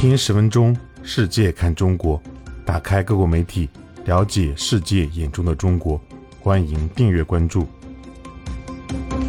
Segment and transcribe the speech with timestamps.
[0.00, 2.22] 听十分钟，世界看中国，
[2.64, 3.68] 打开各国媒体，
[4.04, 6.00] 了解世界眼中的中国。
[6.38, 7.66] 欢迎订阅关注。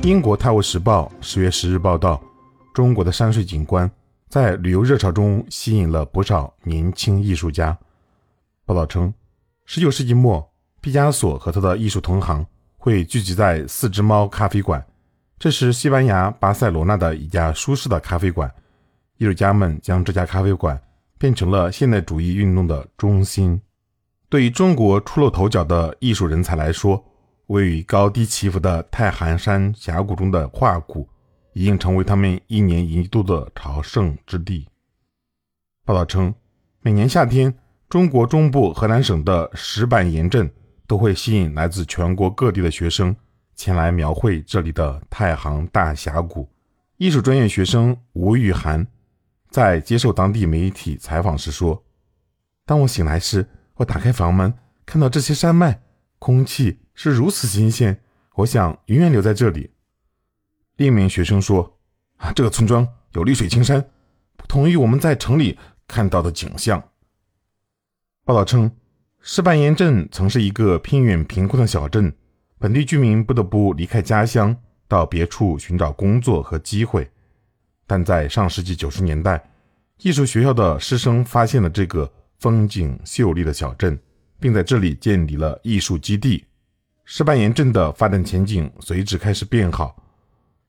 [0.03, 2.21] 英国《泰晤士报》十月十日报道，
[2.71, 3.89] 中国的山水景观
[4.27, 7.75] 在旅游热潮中吸引了不少年轻艺术家。
[8.63, 9.11] 报道称，
[9.65, 10.47] 十九世纪末，
[10.79, 12.45] 毕加索和他的艺术同行
[12.77, 14.85] 会聚集在四只猫咖啡馆，
[15.39, 18.53] 这是西班牙巴塞罗那的一家舒适的咖啡馆。
[19.19, 20.81] 艺术家们将这家咖啡馆
[21.17, 23.61] 变成了现代主义运动的中心。
[24.29, 27.03] 对于中国出露头角的艺术人才来说，
[27.47, 31.05] 位于高低起伏的太行山峡谷中的画谷，
[31.51, 34.65] 已经成为他们一年一度的朝圣之地。
[35.83, 36.33] 报道称，
[36.79, 37.53] 每年夏天，
[37.89, 40.49] 中国中部河南省的石板岩镇
[40.87, 43.13] 都会吸引来自全国各地的学生
[43.53, 46.47] 前来描绘这里的太行大峡谷。
[46.95, 48.87] 艺术专业学生吴雨涵。
[49.49, 51.83] 在接受当地媒体采访时说
[52.65, 54.53] ：“当我醒来时，我打开房门，
[54.85, 55.81] 看到这些山脉，
[56.19, 58.01] 空气是如此新鲜，
[58.35, 59.71] 我想永远留在这里。”
[60.77, 61.79] 另一名学生说
[62.17, 63.89] ：“啊，这个村庄有绿水青山，
[64.37, 66.81] 不同于我们在城里看到的景象。”
[68.23, 68.71] 报道称，
[69.19, 72.15] 石板岩镇曾是一个偏远贫困的小镇，
[72.59, 74.55] 本地居民不得不离开家乡，
[74.87, 77.09] 到别处寻找工作和机会。
[77.89, 79.43] 但在上世纪九十年代，
[79.97, 83.99] 艺术学校的师生发现了这个风景秀丽的小镇，
[84.39, 86.45] 并在这里建立了艺术基地。
[87.03, 89.95] 石板岩镇的发展前景随之开始变好。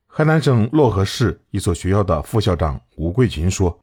[0.07, 3.79] 河南省漯河市一所学校的副校长吴桂群说：“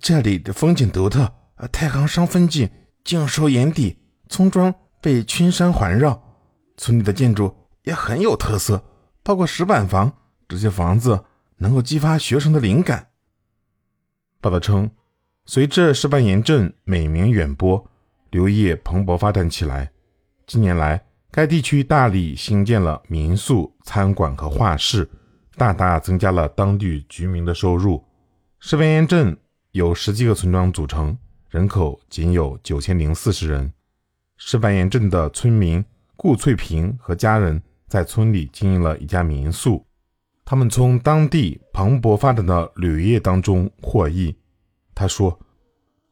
[0.00, 1.30] 这里的风景独特，
[1.70, 2.66] 太行山风景
[3.04, 3.98] 尽收眼底，
[4.30, 6.18] 村庄被群山环绕，
[6.78, 8.82] 村里的建筑也很有特色，
[9.22, 10.10] 包括石板房
[10.48, 11.22] 这些房子。”
[11.58, 13.10] 能够激发学生的灵感。
[14.40, 14.90] 报道称，
[15.44, 17.88] 随着石板岩镇美名远播，
[18.30, 19.90] 旅游业蓬勃发展起来。
[20.46, 25.10] 近年来，该地区大力兴建了民宿、餐馆和画室，
[25.56, 28.04] 大大增加了当地居民的收入。
[28.60, 29.36] 石板岩镇
[29.72, 31.18] 由十几个村庄组成，
[31.48, 33.72] 人口仅有九千零四十人。
[34.36, 35.84] 石板岩镇的村民
[36.14, 39.84] 顾翠萍和家人在村里经营了一家民宿。
[40.50, 44.34] 他们从当地蓬勃发展的旅游业当中获益。
[44.94, 45.38] 他说：“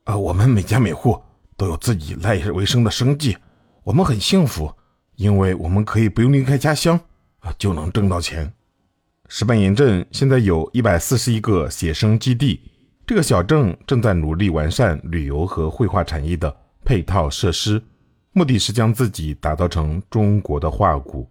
[0.04, 1.18] 啊，我们每家每户
[1.56, 3.34] 都有自己赖以为生的生计，
[3.82, 4.70] 我们很幸福，
[5.14, 7.00] 因为我们可以不用离开家乡
[7.38, 8.52] 啊，就能挣到钱。”
[9.26, 12.60] 石板岩镇现在有一百四十一个写生基地，
[13.06, 16.54] 这个小镇正在努力完善旅游和绘画产业的
[16.84, 17.82] 配套设施，
[18.32, 21.26] 目的是将自己打造成中国的画谷。